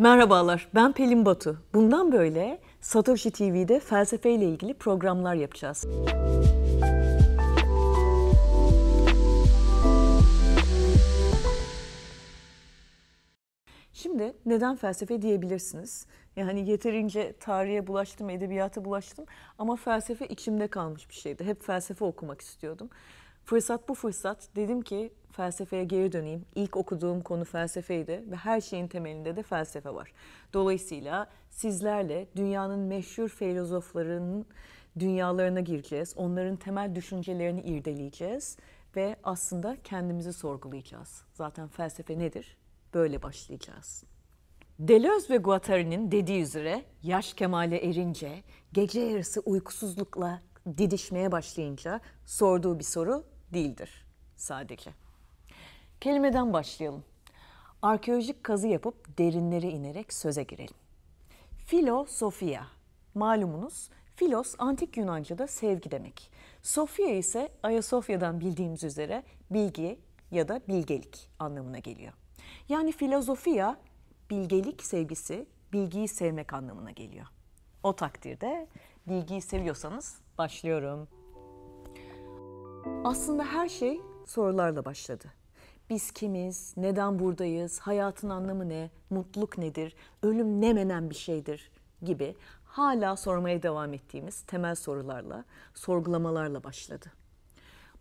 [0.00, 1.56] Merhabalar, ben Pelin Batu.
[1.74, 5.86] Bundan böyle Satoshi TV'de felsefe ile ilgili programlar yapacağız.
[13.92, 16.06] Şimdi neden felsefe diyebilirsiniz?
[16.36, 19.24] Yani yeterince tarihe bulaştım, edebiyata bulaştım
[19.58, 21.44] ama felsefe içimde kalmış bir şeydi.
[21.44, 22.90] Hep felsefe okumak istiyordum.
[23.50, 24.48] Fırsat bu fırsat.
[24.56, 26.46] Dedim ki felsefeye geri döneyim.
[26.54, 30.12] İlk okuduğum konu felsefeydi ve her şeyin temelinde de felsefe var.
[30.52, 34.46] Dolayısıyla sizlerle dünyanın meşhur filozoflarının
[34.98, 36.14] dünyalarına gireceğiz.
[36.16, 38.56] Onların temel düşüncelerini irdeleyeceğiz
[38.96, 41.22] ve aslında kendimizi sorgulayacağız.
[41.32, 42.56] Zaten felsefe nedir?
[42.94, 44.04] Böyle başlayacağız.
[44.78, 50.42] Deleuze ve Guattari'nin dediği üzere yaş kemale erince, gece yarısı uykusuzlukla
[50.78, 54.90] didişmeye başlayınca sorduğu bir soru değildir sadece.
[56.00, 57.04] Kelimeden başlayalım.
[57.82, 60.74] Arkeolojik kazı yapıp derinlere inerek söze girelim.
[61.66, 62.62] Filosofia,
[63.14, 66.30] malumunuz filos antik Yunanca'da sevgi demek.
[66.62, 69.98] Sofia ise Ayasofya'dan bildiğimiz üzere bilgi
[70.30, 72.12] ya da bilgelik anlamına geliyor.
[72.68, 73.76] Yani filozofia
[74.30, 77.26] bilgelik sevgisi, bilgiyi sevmek anlamına geliyor.
[77.82, 78.68] O takdirde
[79.08, 81.08] bilgiyi seviyorsanız başlıyorum.
[83.04, 85.24] Aslında her şey sorularla başladı.
[85.90, 91.70] Biz kimiz, neden buradayız, hayatın anlamı ne, mutluluk nedir, ölüm ne menen bir şeydir
[92.02, 97.06] gibi hala sormaya devam ettiğimiz temel sorularla, sorgulamalarla başladı.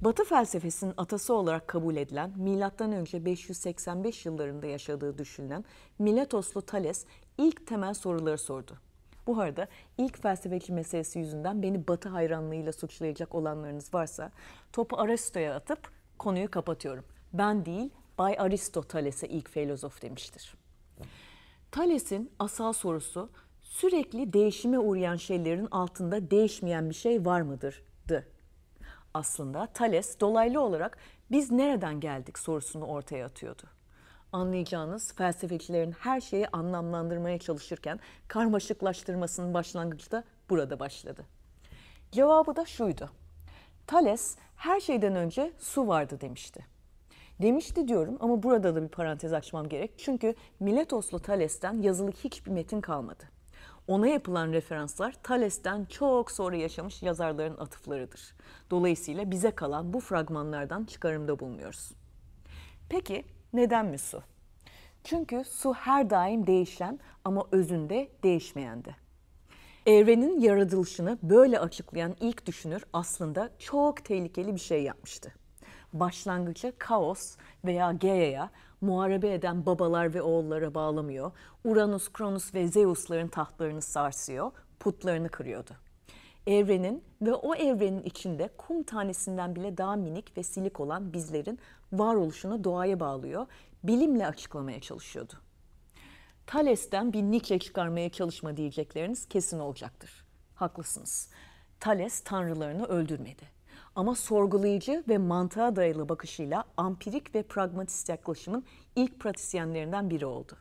[0.02, 3.26] Batı felsefesinin atası olarak kabul edilen M.Ö.
[3.26, 5.66] 585 yıllarında yaşadığı düşünülen
[6.00, 7.06] Miletoslu Thales
[7.38, 8.78] ilk temel soruları sordu.
[9.30, 14.32] Bu arada ilk felsefeci meselesi yüzünden beni Batı hayranlığıyla suçlayacak olanlarınız varsa
[14.74, 17.06] topu Aristo'ya atıp konuyu kapatıyorum.
[17.34, 20.56] Ben değil Bay Aristoteles'e ilk filozof demiştir.
[21.72, 23.30] Thales'in asal sorusu
[23.62, 28.28] sürekli değişime uğrayan şeylerin altında değişmeyen bir şey var mıdır?'dı.
[29.14, 30.98] Aslında Thales dolaylı olarak
[31.32, 33.64] biz nereden geldik sorusunu ortaya atıyordu.
[34.34, 41.26] Anlayacağınız felsefecilerin her şeyi anlamlandırmaya çalışırken karmaşıklaştırmasının başlangıcı da burada başladı.
[42.12, 43.10] Cevabı da şuydu.
[43.88, 46.66] Thales her şeyden önce su vardı demişti.
[47.42, 49.92] Demişti diyorum ama burada da bir parantez açmam gerek.
[49.98, 53.24] Çünkü Miletoslu Thales'ten yazılı hiçbir metin kalmadı.
[53.88, 58.36] Ona yapılan referanslar Thales'ten çok sonra yaşamış yazarların atıflarıdır.
[58.72, 61.92] Dolayısıyla bize kalan bu fragmanlardan çıkarımda bulunuyoruz.
[62.90, 64.24] Peki neden mi su?
[65.04, 68.96] Çünkü su her daim değişen ama özünde değişmeyendi.
[69.86, 75.34] Evrenin yaratılışını böyle açıklayan ilk düşünür aslında çok tehlikeli bir şey yapmıştı.
[75.94, 78.50] Başlangıcı kaos veya Gaia'ya
[78.82, 81.32] muharebe eden babalar ve oğullara bağlamıyor,
[81.64, 85.72] Uranus, Kronus ve Zeus'ların tahtlarını sarsıyor, putlarını kırıyordu.
[86.48, 91.60] Evrenin ve o evrenin içinde kum tanesinden bile daha minik ve silik olan bizlerin
[91.94, 93.48] varoluşunu doğaya bağlıyor,
[93.84, 95.34] bilimle açıklamaya çalışıyordu.
[96.48, 100.26] Thales'ten bir Nietzsche çıkarmaya çalışma diyecekleriniz kesin olacaktır.
[100.56, 101.30] Haklısınız.
[101.80, 103.44] Thales tanrılarını öldürmedi.
[103.96, 110.58] Ama sorgulayıcı ve mantığa dayalı bakışıyla ampirik ve pragmatist yaklaşımın ilk pratisyenlerinden biri oldu.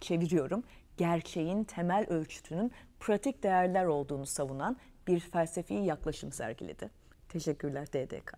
[0.00, 0.64] Çeviriyorum,
[0.96, 4.76] gerçeğin temel ölçütünün pratik değerler olduğunu savunan
[5.08, 6.90] bir felsefi yaklaşım sergiledi.
[7.28, 8.32] Teşekkürler DDK.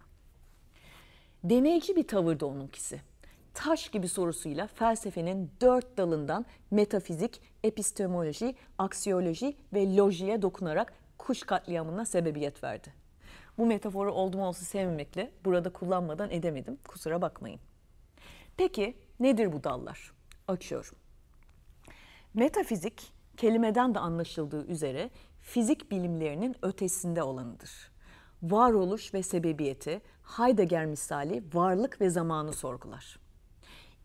[1.44, 3.00] Deneyci bir tavırdı onunkisi
[3.54, 12.64] taş gibi sorusuyla felsefenin dört dalından metafizik, epistemoloji, aksiyoloji ve lojiye dokunarak kuş katliamına sebebiyet
[12.64, 12.92] verdi.
[13.58, 16.78] Bu metaforu oldum olsa sevmemekle burada kullanmadan edemedim.
[16.88, 17.60] Kusura bakmayın.
[18.56, 20.12] Peki nedir bu dallar?
[20.48, 20.96] Açıyorum.
[22.34, 25.10] Metafizik kelimeden de anlaşıldığı üzere
[25.44, 27.70] fizik bilimlerinin ötesinde olanıdır.
[28.42, 33.18] Varoluş ve sebebiyeti Heidegger misali varlık ve zamanı sorgular.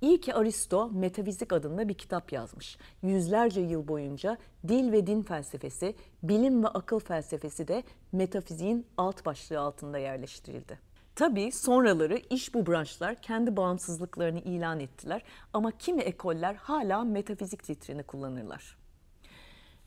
[0.01, 2.77] İyi ki Aristo Metafizik adında bir kitap yazmış.
[3.01, 4.37] Yüzlerce yıl boyunca
[4.67, 10.79] dil ve din felsefesi, bilim ve akıl felsefesi de metafiziğin alt başlığı altında yerleştirildi.
[11.15, 15.23] Tabii sonraları iş bu branşlar kendi bağımsızlıklarını ilan ettiler
[15.53, 18.77] ama kimi ekoller hala metafizik titrini kullanırlar.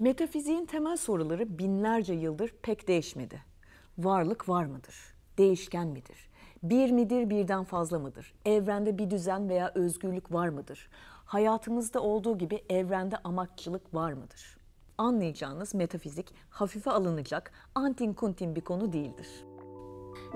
[0.03, 3.43] Metafiziğin temel soruları binlerce yıldır pek değişmedi.
[3.99, 4.95] Varlık var mıdır?
[5.39, 6.31] Değişken midir?
[6.63, 8.35] Bir midir, birden fazla mıdır?
[8.45, 10.91] Evrende bir düzen veya özgürlük var mıdır?
[11.25, 14.59] Hayatımızda olduğu gibi evrende amaççılık var mıdır?
[14.99, 19.45] Anlayacağınız metafizik hafife alınacak antin kuntin bir konu değildir.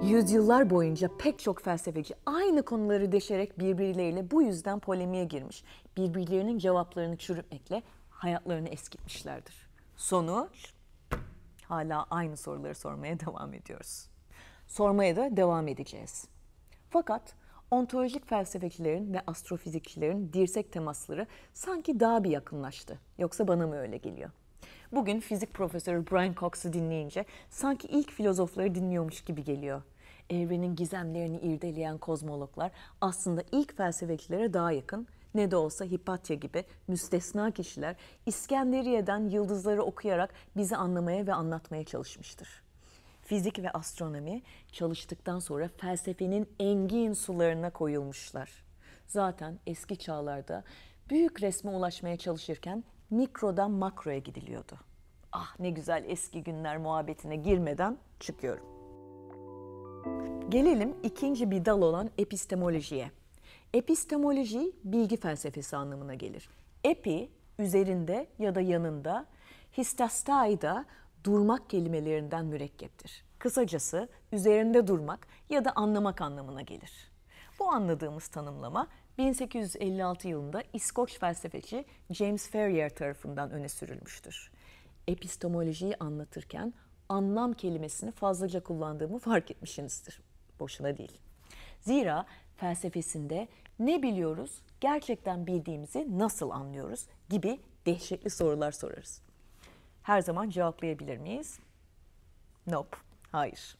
[0.02, 5.64] Yüzyıllar boyunca pek çok felsefeci aynı konuları deşerek birbirleriyle bu yüzden polemiğe girmiş,
[5.96, 7.82] birbirlerinin cevaplarını çürütmekle
[8.16, 9.68] hayatlarını eskitmişlerdir.
[9.96, 10.72] Sonuç
[11.64, 14.06] hala aynı soruları sormaya devam ediyoruz.
[14.66, 16.28] Sormaya da devam edeceğiz.
[16.90, 17.34] Fakat
[17.70, 22.98] ontolojik felsefecilerin ve astrofizikçilerin dirsek temasları sanki daha bir yakınlaştı.
[23.18, 24.30] Yoksa bana mı öyle geliyor?
[24.92, 29.82] Bugün fizik profesörü Brian Cox'u dinleyince sanki ilk filozofları dinliyormuş gibi geliyor.
[30.30, 32.70] Evrenin gizemlerini irdeleyen kozmologlar
[33.00, 35.06] aslında ilk felsefecilere daha yakın.
[35.36, 37.96] Ne de olsa Hipatya gibi müstesna kişiler
[38.26, 42.62] İskenderiye'den yıldızları okuyarak bizi anlamaya ve anlatmaya çalışmıştır.
[43.22, 44.42] Fizik ve astronomi
[44.72, 48.64] çalıştıktan sonra felsefenin engin sularına koyulmuşlar.
[49.06, 50.64] Zaten eski çağlarda
[51.10, 54.78] büyük resme ulaşmaya çalışırken mikrodan makroya gidiliyordu.
[55.32, 58.64] Ah ne güzel eski günler muhabbetine girmeden çıkıyorum.
[60.48, 63.10] Gelelim ikinci bir dal olan epistemolojiye.
[63.74, 66.48] Epistemoloji bilgi felsefesi anlamına gelir.
[66.84, 69.26] Epi üzerinde ya da yanında,
[69.76, 70.86] histastai da
[71.24, 73.24] durmak kelimelerinden mürekkeptir.
[73.38, 76.92] Kısacası üzerinde durmak ya da anlamak anlamına gelir.
[77.58, 84.50] Bu anladığımız tanımlama 1856 yılında İskoç felsefeci James Ferrier tarafından öne sürülmüştür.
[85.08, 86.74] Epistemolojiyi anlatırken
[87.08, 90.20] anlam kelimesini fazlaca kullandığımı fark etmişsinizdir.
[90.60, 91.20] Boşuna değil.
[91.80, 93.48] Zira felsefesinde
[93.78, 99.22] ne biliyoruz, gerçekten bildiğimizi nasıl anlıyoruz gibi dehşetli sorular sorarız.
[100.02, 101.58] Her zaman cevaplayabilir miyiz?
[102.66, 102.96] Nope,
[103.32, 103.76] hayır.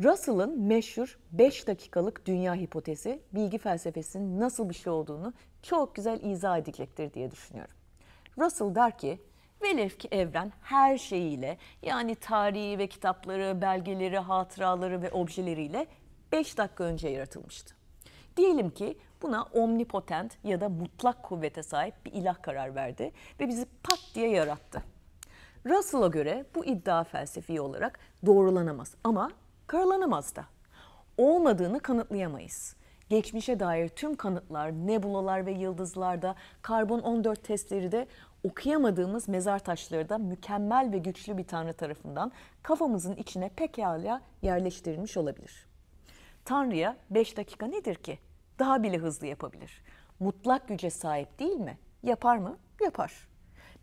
[0.00, 6.58] Russell'ın meşhur 5 dakikalık dünya hipotezi bilgi felsefesinin nasıl bir şey olduğunu çok güzel izah
[6.58, 7.74] edecektir diye düşünüyorum.
[8.38, 9.18] Russell der ki,
[9.62, 15.86] velev ki evren her şeyiyle yani tarihi ve kitapları, belgeleri, hatıraları ve objeleriyle
[16.32, 17.77] 5 dakika önce yaratılmıştı.
[18.38, 23.66] Diyelim ki buna omnipotent ya da mutlak kuvvete sahip bir ilah karar verdi ve bizi
[23.82, 24.82] pat diye yarattı.
[25.66, 29.30] Russell'a göre bu iddia felsefi olarak doğrulanamaz ama
[29.66, 30.44] karalanamaz da.
[31.16, 32.76] Olmadığını kanıtlayamayız.
[33.08, 38.06] Geçmişe dair tüm kanıtlar, nebulalar ve yıldızlarda, karbon 14 testleri de
[38.44, 42.32] okuyamadığımız mezar taşları da mükemmel ve güçlü bir tanrı tarafından
[42.62, 45.66] kafamızın içine pekala yerleştirilmiş olabilir.
[46.44, 48.18] Tanrı'ya 5 dakika nedir ki?
[48.58, 49.82] Daha bile hızlı yapabilir.
[50.20, 51.78] Mutlak güce sahip değil mi?
[52.02, 52.58] Yapar mı?
[52.84, 53.28] Yapar.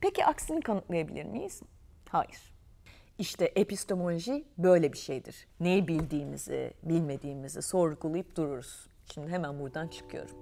[0.02, 1.62] Peki aksini kanıtlayabilir miyiz?
[2.10, 2.54] Hayır.
[3.20, 5.48] İşte epistemoloji böyle bir şeydir.
[5.60, 8.88] Neyi bildiğimizi, bilmediğimizi sorgulayıp dururuz.
[9.14, 10.36] Şimdi hemen buradan çıkıyorum.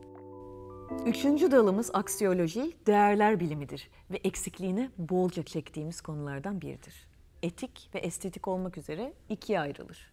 [1.05, 7.07] Üçüncü dalımız aksiyoloji, değerler bilimidir ve eksikliğini bolca çektiğimiz konulardan biridir.
[7.43, 10.12] Etik ve estetik olmak üzere ikiye ayrılır.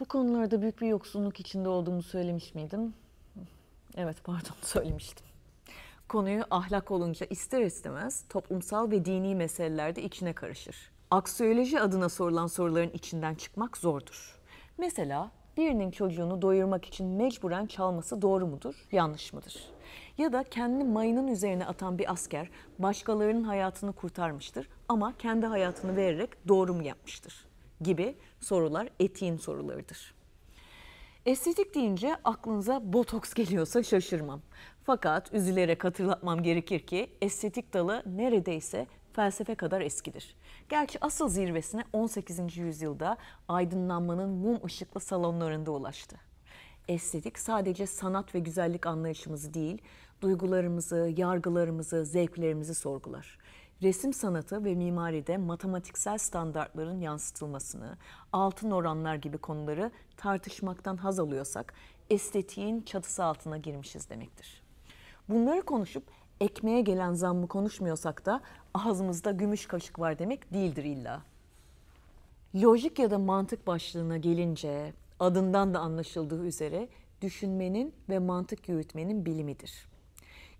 [0.00, 2.94] Bu konularda büyük bir yoksunluk içinde olduğumu söylemiş miydim?
[3.96, 5.26] Evet pardon söylemiştim.
[6.08, 10.76] Konuyu ahlak olunca ister istemez toplumsal ve dini meselelerde içine karışır.
[11.10, 14.38] Aksiyoloji adına sorulan soruların içinden çıkmak zordur.
[14.78, 19.70] Mesela birinin çocuğunu doyurmak için mecburen çalması doğru mudur, yanlış mıdır?
[20.18, 26.48] Ya da kendi mayının üzerine atan bir asker başkalarının hayatını kurtarmıştır ama kendi hayatını vererek
[26.48, 27.53] doğru mu yapmıştır?
[27.80, 30.14] Gibi sorular etiğin sorularıdır.
[31.26, 34.40] Estetik deyince aklınıza botoks geliyorsa şaşırmam.
[34.84, 40.36] Fakat üzülerek hatırlatmam gerekir ki estetik dalı neredeyse felsefe kadar eskidir.
[40.68, 42.56] Gerçi asıl zirvesine 18.
[42.56, 43.16] yüzyılda
[43.48, 46.16] aydınlanmanın mum ışıklı salonlarında ulaştı.
[46.88, 49.82] Estetik sadece sanat ve güzellik anlayışımızı değil,
[50.20, 53.38] duygularımızı, yargılarımızı, zevklerimizi sorgular.
[53.84, 57.96] Resim sanatı ve mimaride matematiksel standartların yansıtılmasını,
[58.32, 61.74] altın oranlar gibi konuları tartışmaktan haz alıyorsak,
[62.10, 64.62] estetiğin çatısı altına girmişiz demektir.
[65.28, 66.04] Bunları konuşup
[66.40, 68.40] ekmeğe gelen zammı konuşmuyorsak da
[68.74, 71.22] ağzımızda gümüş kaşık var demek değildir illa.
[72.54, 76.88] Lojik ya da mantık başlığına gelince adından da anlaşıldığı üzere
[77.22, 79.86] düşünmenin ve mantık yürütmenin bilimidir.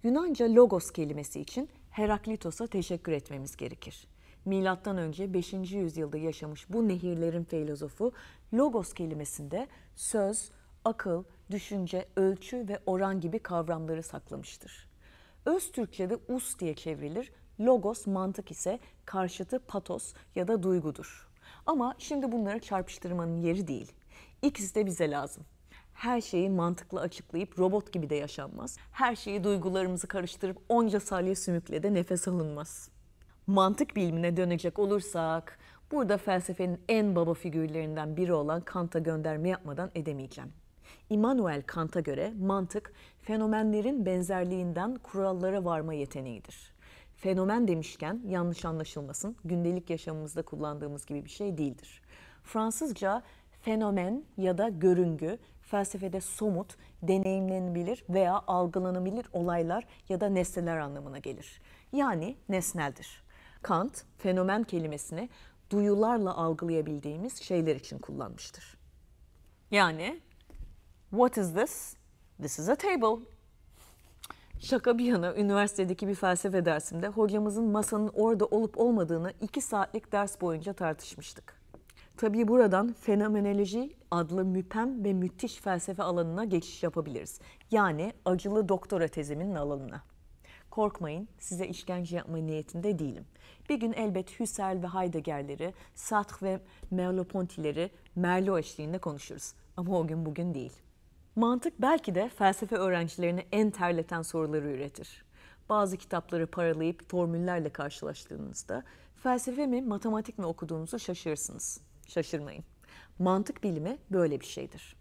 [0.03, 4.07] Yunanca logos kelimesi için Heraklitos'a teşekkür etmemiz gerekir.
[4.45, 5.53] Milattan önce 5.
[5.53, 8.13] yüzyılda yaşamış bu nehirlerin filozofu
[8.55, 10.51] logos kelimesinde söz,
[10.85, 14.89] akıl, düşünce, ölçü ve oran gibi kavramları saklamıştır.
[15.47, 21.29] Öz Türkçe'de us diye çevrilir, logos mantık ise karşıtı patos ya da duygudur.
[21.67, 23.93] Ama şimdi bunları çarpıştırmanın yeri değil.
[24.43, 25.45] İkisi de bize lazım.
[25.95, 28.77] Her şeyi mantıklı açıklayıp robot gibi de yaşanmaz.
[28.93, 32.89] Her şeyi duygularımızı karıştırıp onca salya sümükle de nefes alınmaz.
[33.47, 35.59] Mantık bilimine dönecek olursak,
[35.93, 40.53] burada felsefenin en baba figürlerinden biri olan Kant'a gönderme yapmadan edemeyeceğim.
[41.11, 46.75] Immanuel Kant'a göre mantık fenomenlerin benzerliğinden kurallara varma yeteneğidir.
[47.17, 49.37] fenomen demişken yanlış anlaşılmasın.
[49.45, 52.03] Gündelik yaşamımızda kullandığımız gibi bir şey değildir.
[52.43, 53.23] Fransızca
[53.61, 55.39] fenomen ya da görüngü
[55.75, 61.61] felsefede somut, deneyimlenebilir veya algılanabilir olaylar ya da nesneler anlamına gelir.
[61.93, 63.25] Yani nesneldir.
[63.63, 65.29] Kant fenomen kelimesini
[65.71, 68.79] duyularla algılayabildiğimiz şeyler için kullanmıştır.
[69.71, 70.21] Yani
[71.11, 71.97] what is this?
[72.39, 73.25] This is a table.
[74.61, 80.41] Şaka bir yana üniversitedeki bir felsefe dersimde hocamızın masanın orada olup olmadığını iki saatlik ders
[80.41, 81.55] boyunca tartışmıştık.
[82.17, 87.41] Tabii buradan fenomenoloji adlı müpem ve müthiş felsefe alanına geçiş yapabiliriz.
[87.71, 90.03] Yani acılı doktora tezimin alanına.
[90.71, 93.25] Korkmayın, size işkence yapma niyetinde değilim.
[93.69, 99.53] Bir gün elbet Husserl ve Heidegger'leri, Sartre ve Merleau-Ponty'leri Merleau eşliğinde konuşuruz.
[99.77, 100.73] Ama o gün bugün değil.
[101.37, 105.25] Mantık belki de felsefe öğrencilerini en terleten soruları üretir.
[105.69, 108.85] Bazı kitapları paralayıp formüllerle karşılaştığınızda
[109.17, 111.81] felsefe mi matematik mi okuduğunuzu şaşırırsınız.
[112.09, 112.65] Şaşırmayın.
[113.19, 114.97] Mantık bilimi böyle bir şeydir.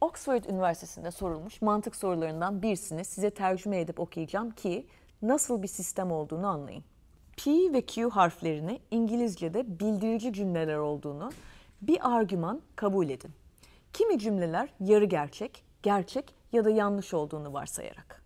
[0.00, 4.86] Oxford Üniversitesi'nde sorulmuş mantık sorularından birisini size tercüme edip okuyacağım ki
[5.22, 6.84] nasıl bir sistem olduğunu anlayın.
[7.36, 11.32] P ve Q harflerini İngilizce'de bildirici cümleler olduğunu
[11.82, 13.30] bir argüman kabul edin.
[13.92, 18.22] Kimi cümleler yarı gerçek, gerçek ya da yanlış olduğunu varsayarak.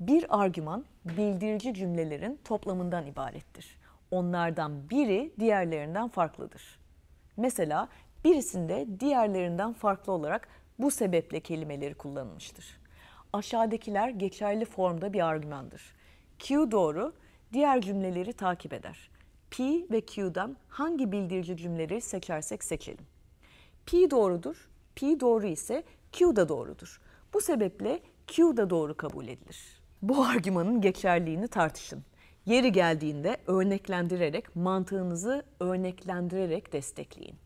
[0.00, 3.78] Bir argüman bildirici cümlelerin toplamından ibarettir.
[4.10, 6.80] Onlardan biri diğerlerinden farklıdır.
[7.36, 7.88] Mesela
[8.24, 10.48] birisinde diğerlerinden farklı olarak
[10.78, 12.80] bu sebeple kelimeleri kullanılmıştır.
[13.32, 15.82] Aşağıdakiler geçerli formda bir argümandır.
[16.38, 17.12] Q doğru,
[17.52, 19.10] diğer cümleleri takip eder.
[19.50, 23.06] P ve Q'dan hangi bildirici cümleleri seçersek seçelim.
[23.86, 27.00] P doğrudur, P doğru ise Q da doğrudur.
[27.34, 29.80] Bu sebeple Q da doğru kabul edilir.
[30.02, 32.04] Bu argümanın geçerliğini tartışın.
[32.46, 37.36] Yeri geldiğinde örneklendirerek, mantığınızı örneklendirerek destekleyin.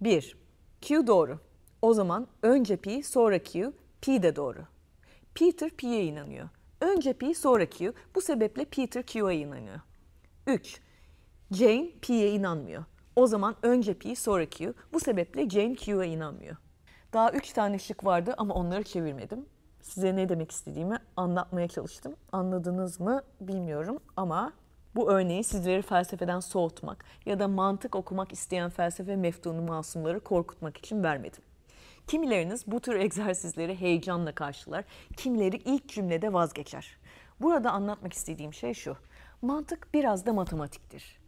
[0.00, 0.36] 1.
[0.80, 1.38] Q doğru.
[1.82, 4.64] O zaman önce P, sonra Q, P de doğru.
[5.34, 6.48] Peter P'ye inanıyor.
[6.80, 7.92] Önce P, sonra Q.
[8.14, 9.80] Bu sebeple Peter Q'ya inanıyor.
[10.46, 10.80] 3.
[11.50, 12.84] Jane P'ye inanmıyor.
[13.16, 14.74] O zaman önce P, sonra Q.
[14.92, 16.56] Bu sebeple Jane Q'ya inanmıyor.
[17.12, 19.46] Daha üç tane şık vardı ama onları çevirmedim.
[19.80, 22.16] Size ne demek istediğimi anlatmaya çalıştım.
[22.32, 24.52] Anladınız mı bilmiyorum ama
[24.96, 31.02] bu örneği sizleri felsefeden soğutmak ya da mantık okumak isteyen felsefe meftunu masumları korkutmak için
[31.02, 31.42] vermedim.
[32.06, 34.84] Kimileriniz bu tür egzersizleri heyecanla karşılar,
[35.16, 36.96] kimileri ilk cümlede vazgeçer.
[37.40, 38.96] Burada anlatmak istediğim şey şu.
[39.42, 41.18] Mantık biraz da matematiktir.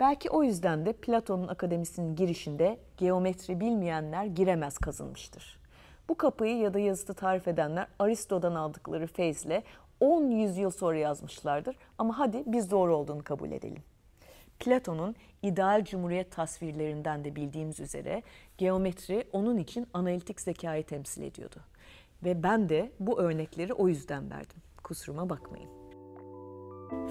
[0.00, 5.60] Belki o yüzden de Platon'un akademisinin girişinde geometri bilmeyenler giremez kazınmıştır.
[6.08, 9.62] Bu kapıyı ya da yazıtı tarif edenler Aristo'dan aldıkları feyzle
[10.00, 13.82] 10 yüzyıl sonra yazmışlardır ama hadi biz doğru olduğunu kabul edelim.
[14.58, 18.22] Platon'un ideal cumhuriyet tasvirlerinden de bildiğimiz üzere
[18.58, 21.60] geometri onun için analitik zekayı temsil ediyordu.
[22.24, 24.58] Ve ben de bu örnekleri o yüzden verdim.
[24.82, 25.70] Kusuruma bakmayın.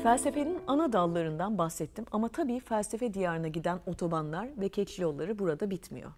[0.03, 6.11] Felsefenin ana dallarından bahsettim ama tabii felsefe diyarına giden otobanlar ve keçi yolları burada bitmiyor.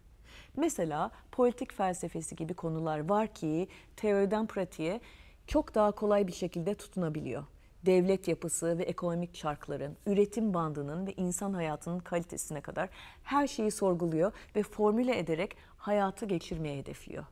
[0.55, 4.99] Mesela politik felsefesi gibi konular var ki teoriden pratiğe
[5.47, 7.43] çok daha kolay bir şekilde tutunabiliyor.
[7.85, 12.89] Devlet yapısı ve ekonomik çarkların, üretim bandının ve insan hayatının kalitesine kadar
[13.23, 17.25] her şeyi sorguluyor ve formüle ederek hayatı geçirmeye hedefliyor.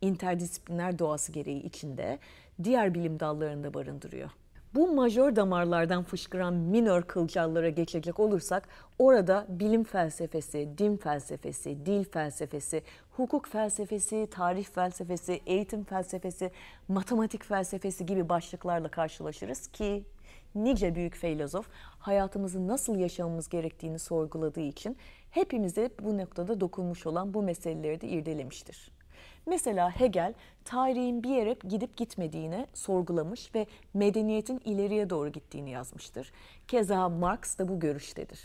[0.00, 2.18] İnterdisipliner doğası gereği içinde
[2.64, 4.30] diğer bilim dallarında barındırıyor.
[4.74, 12.82] Bu majör damarlardan fışkıran minör kılcallara geçecek olursak orada bilim felsefesi, din felsefesi, dil felsefesi,
[13.10, 16.50] hukuk felsefesi, tarih felsefesi, eğitim felsefesi,
[16.88, 20.04] matematik felsefesi gibi başlıklarla karşılaşırız ki
[20.54, 21.66] nice büyük filozof
[21.98, 24.96] hayatımızı nasıl yaşamamız gerektiğini sorguladığı için
[25.30, 29.01] hepimize bu noktada dokunmuş olan bu meseleleri de irdelemiştir.
[29.46, 30.34] Mesela Hegel
[30.64, 36.32] tarihin bir yere gidip gitmediğini sorgulamış ve medeniyetin ileriye doğru gittiğini yazmıştır.
[36.68, 38.40] Keza Marx da bu görüştedir.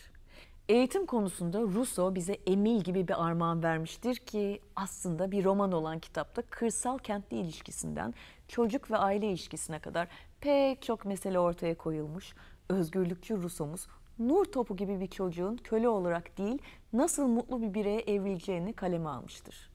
[0.69, 6.41] Eğitim konusunda Rousseau bize Emil gibi bir armağan vermiştir ki aslında bir roman olan kitapta
[6.41, 8.13] kırsal kentli ilişkisinden
[8.47, 10.07] çocuk ve aile ilişkisine kadar
[10.41, 12.33] pek çok mesele ortaya koyulmuş.
[12.69, 13.87] Özgürlükçü Rousseau'muz
[14.19, 16.59] nur topu gibi bir çocuğun köle olarak değil
[16.93, 19.66] nasıl mutlu bir bireye evrileceğini kaleme almıştır.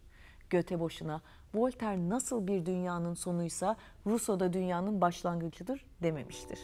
[0.53, 1.21] Göte boşuna
[1.55, 6.59] Voltaire nasıl bir dünyanın sonuysa Rousseau da dünyanın başlangıcıdır dememiştir.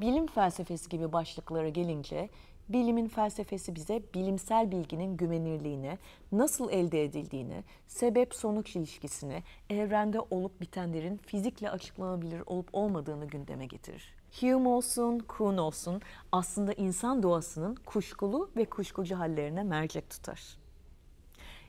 [0.00, 2.28] Bilim felsefesi gibi başlıklara gelince
[2.68, 5.98] Bilimin felsefesi bize bilimsel bilginin güvenirliğine,
[6.32, 14.14] nasıl elde edildiğine, sebep-sonuç ilişkisine, evrende olup bitenlerin fizikle açıklanabilir olup olmadığını gündeme getirir.
[14.40, 20.59] Hume olsun, Kuhn olsun aslında insan doğasının kuşkulu ve kuşkucu hallerine mercek tutar.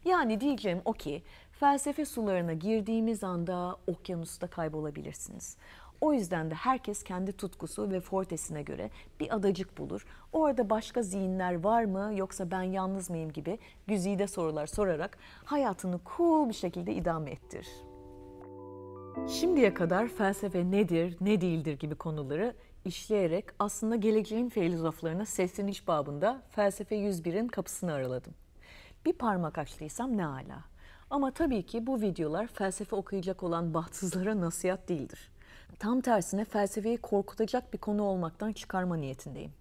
[0.05, 5.57] Yani diyeceğim o ki felsefe sularına girdiğimiz anda okyanusta kaybolabilirsiniz.
[6.01, 8.89] O yüzden de herkes kendi tutkusu ve fortesine göre
[9.19, 10.05] bir adacık bulur.
[10.33, 16.49] Orada başka zihinler var mı yoksa ben yalnız mıyım gibi güzide sorular sorarak hayatını cool
[16.49, 17.67] bir şekilde idame ettirir.
[19.27, 22.55] Şimdiye kadar felsefe nedir, ne değildir gibi konuları
[22.85, 28.33] işleyerek aslında geleceğin filozoflarına sesleniş babında Felsefe 101'in kapısını araladım.
[29.05, 30.63] Bir parmak açtıysam ne ala.
[31.09, 35.31] Ama tabii ki bu videolar felsefe okuyacak olan bahtsızlara nasihat değildir.
[35.79, 39.51] Tam tersine felsefeyi korkutacak bir konu olmaktan çıkarma niyetindeyim.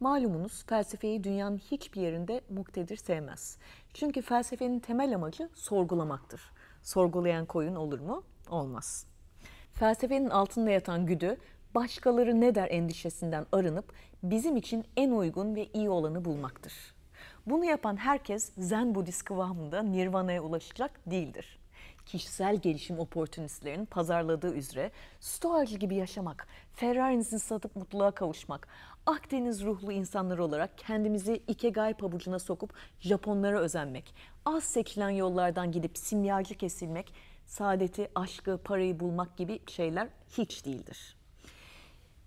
[0.00, 3.58] Malumunuz felsefeyi dünyanın hiçbir yerinde muktedir sevmez.
[3.94, 6.52] Çünkü felsefenin temel amacı sorgulamaktır.
[6.82, 8.22] Sorgulayan koyun olur mu?
[8.50, 9.06] Olmaz.
[9.72, 11.36] Felsefenin altında yatan güdü
[11.74, 16.72] başkaları ne der endişesinden arınıp bizim için en uygun ve iyi olanı bulmaktır.
[17.46, 21.58] Bunu yapan herkes Zen Budist kıvamında nirvana'ya ulaşacak değildir.
[22.06, 28.68] Kişisel gelişim oportunistlerin pazarladığı üzere stoacı gibi yaşamak, Ferrari'nizi satıp mutluluğa kavuşmak,
[29.06, 36.54] Akdeniz ruhlu insanlar olarak kendimizi Ikegai pabucuna sokup Japonlara özenmek, az seçilen yollardan gidip simyacı
[36.54, 37.12] kesilmek,
[37.46, 40.08] saadeti, aşkı, parayı bulmak gibi şeyler
[40.38, 41.16] hiç değildir.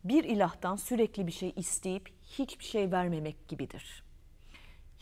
[0.03, 4.03] Bir ilahtan sürekli bir şey isteyip hiçbir şey vermemek gibidir.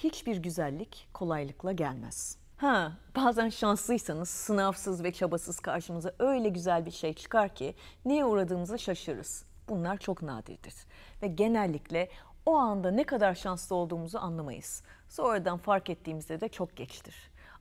[0.03, 2.37] Hiçbir güzellik kolaylıkla gelmez.
[2.57, 8.79] Ha, bazen şanslıysanız sınavsız ve çabasız karşımıza öyle güzel bir şey çıkar ki neye uğradığımızı
[8.79, 9.45] şaşırırız.
[9.69, 10.73] Bunlar çok nadirdir
[11.21, 12.09] ve genellikle
[12.45, 14.83] o anda ne kadar şanslı olduğumuzu anlamayız.
[15.09, 17.15] Sonradan fark ettiğimizde de çok geçtir.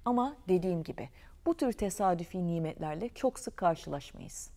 [0.04, 1.08] Ama dediğim gibi
[1.46, 4.50] bu tür tesadüfi nimetlerle çok sık karşılaşmayız.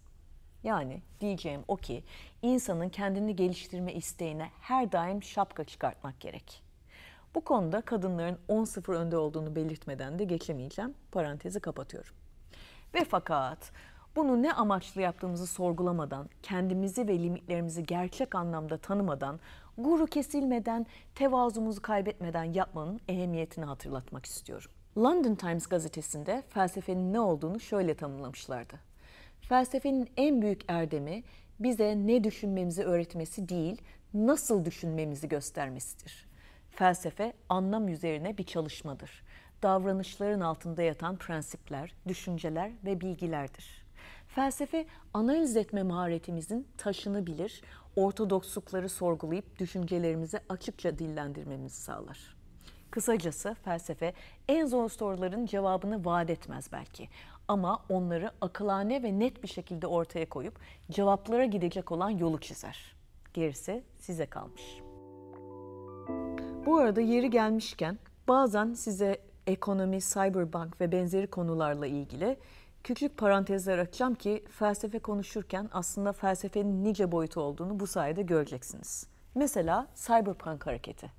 [0.63, 2.03] Yani diyeceğim o ki
[2.41, 6.64] insanın kendini geliştirme isteğine her daim şapka çıkartmak gerek.
[7.35, 10.93] Bu konuda kadınların 10-0 önde olduğunu belirtmeden de geçemeyeceğim.
[11.11, 12.13] Parantezi kapatıyorum.
[12.93, 13.71] Ve fakat
[14.15, 19.39] bunu ne amaçlı yaptığımızı sorgulamadan, kendimizi ve limitlerimizi gerçek anlamda tanımadan,
[19.77, 24.71] guru kesilmeden, tevazumuzu kaybetmeden yapmanın ehemmiyetini hatırlatmak istiyorum.
[24.97, 28.75] London Times gazetesinde felsefenin ne olduğunu şöyle tanımlamışlardı.
[29.41, 31.23] Felsefenin en büyük erdemi
[31.59, 33.81] bize ne düşünmemizi öğretmesi değil,
[34.13, 36.24] nasıl düşünmemizi göstermesidir.
[36.75, 39.23] Felsefe anlam üzerine bir çalışmadır.
[39.63, 43.85] Davranışların altında yatan prensipler, düşünceler ve bilgilerdir.
[44.27, 47.61] Felsefe analiz etme maharetimizin taşını bilir,
[47.95, 52.35] ortodokslukları sorgulayıp düşüncelerimizi açıkça dillendirmemizi sağlar.
[52.91, 54.13] Kısacası felsefe
[54.47, 57.09] en zor soruların cevabını vaat etmez belki
[57.47, 60.59] ama onları akılane ve net bir şekilde ortaya koyup
[60.91, 62.95] cevaplara gidecek olan yolu çizer.
[63.33, 64.94] Gerisi size kalmış.
[66.65, 72.37] Bu arada yeri gelmişken bazen size ekonomi, cyberbank ve benzeri konularla ilgili
[72.83, 79.07] küçük parantezler açacağım ki felsefe konuşurken aslında felsefenin nice boyutu olduğunu bu sayede göreceksiniz.
[79.35, 81.11] Mesela cyberpunk hareketi.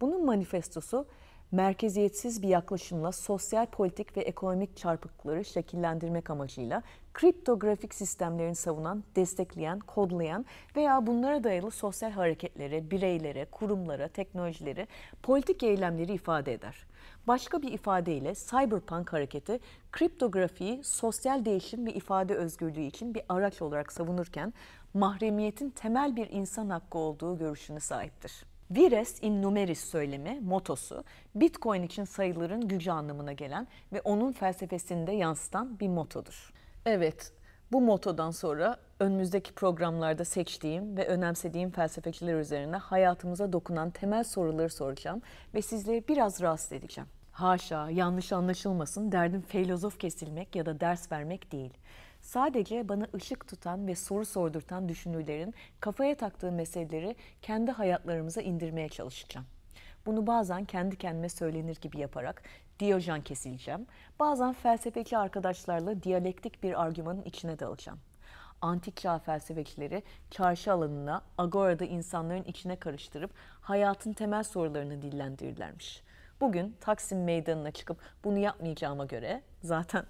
[0.00, 1.06] Bunun manifestosu
[1.54, 6.82] merkeziyetsiz bir yaklaşımla sosyal, politik ve ekonomik çarpıklıkları şekillendirmek amacıyla
[7.14, 14.88] kriptografik sistemlerini savunan, destekleyen, kodlayan veya bunlara dayalı sosyal hareketlere, bireylere, kurumlara, teknolojileri,
[15.22, 16.86] politik eylemleri ifade eder.
[17.26, 19.60] Başka bir ifadeyle cyberpunk hareketi
[19.92, 24.52] kriptografiyi sosyal değişim ve ifade özgürlüğü için bir araç olarak savunurken
[24.94, 28.53] mahremiyetin temel bir insan hakkı olduğu görüşüne sahiptir.
[28.70, 35.12] Vires in numeris söylemi, motosu, Bitcoin için sayıların gücü anlamına gelen ve onun felsefesini de
[35.12, 36.52] yansıtan bir motodur.
[36.86, 37.32] Evet,
[37.72, 45.22] bu motodan sonra önümüzdeki programlarda seçtiğim ve önemsediğim felsefeciler üzerine hayatımıza dokunan temel soruları soracağım
[45.54, 47.08] ve sizleri biraz rahatsız edeceğim.
[47.32, 51.74] Haşa, yanlış anlaşılmasın, derdim filozof kesilmek ya da ders vermek değil.
[52.24, 59.46] Sadece bana ışık tutan ve soru sordurtan düşünürlerin kafaya taktığı meseleleri kendi hayatlarımıza indirmeye çalışacağım.
[60.06, 62.42] Bunu bazen kendi kendime söylenir gibi yaparak
[62.78, 63.86] Diyojen kesileceğim.
[64.20, 67.98] Bazen felsefeci arkadaşlarla diyalektik bir argümanın içine dalacağım.
[68.60, 76.02] Antik çağ felsefecileri çarşı alanına, agorada insanların içine karıştırıp hayatın temel sorularını dillendirirlermiş.
[76.40, 80.04] Bugün Taksim Meydanı'na çıkıp bunu yapmayacağıma göre zaten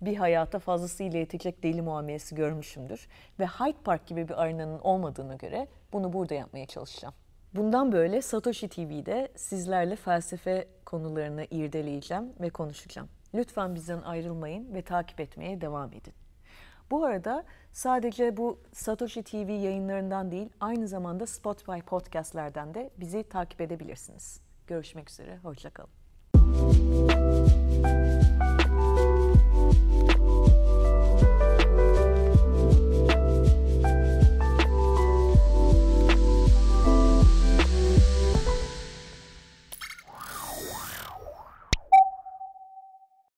[0.00, 3.08] bir hayata fazlasıyla yetecek deli muamelesi görmüşümdür.
[3.40, 7.14] Ve Hyde Park gibi bir arenanın olmadığına göre bunu burada yapmaya çalışacağım.
[7.54, 13.08] Bundan böyle Satoshi TV'de sizlerle felsefe konularını irdeleyeceğim ve konuşacağım.
[13.34, 16.14] Lütfen bizden ayrılmayın ve takip etmeye devam edin.
[16.90, 23.60] Bu arada sadece bu Satoshi TV yayınlarından değil, aynı zamanda Spotify podcastlerden de bizi takip
[23.60, 24.40] edebilirsiniz.
[24.66, 25.90] Görüşmek üzere, hoşçakalın.